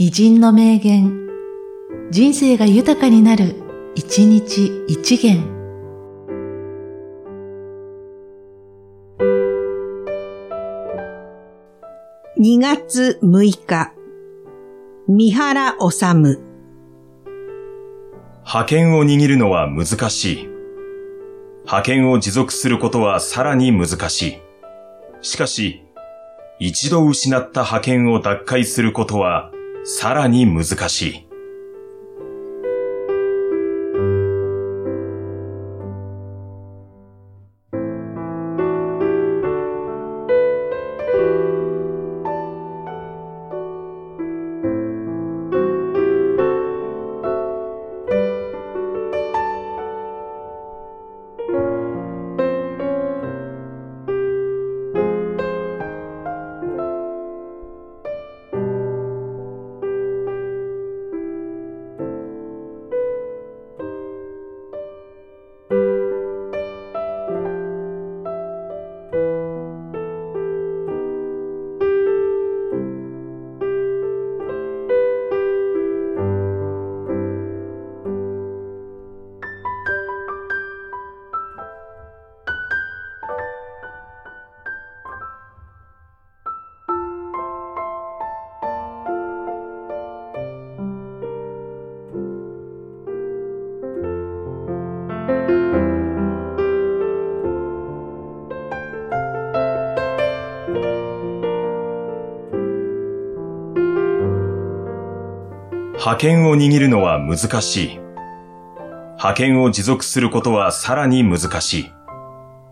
[0.00, 1.28] 偉人の名言、
[2.12, 3.56] 人生が豊かになる、
[3.96, 5.42] 一日一元。
[12.38, 13.92] 2月6日、
[15.08, 16.06] 三原治
[18.44, 20.48] 覇権を握るのは難しい。
[21.66, 24.38] 覇権を持続することはさらに難しい。
[25.22, 25.82] しかし、
[26.60, 29.50] 一度失った覇権を奪回することは
[29.90, 31.27] さらに難しい。
[105.98, 107.98] 派遣を握るのは難しい。
[109.16, 111.92] 派遣を持続することはさらに難しい。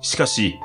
[0.00, 0.60] しかし、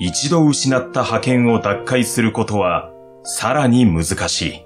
[0.00, 2.90] 一度失った派遣を奪回することは
[3.22, 4.65] さらに難しい。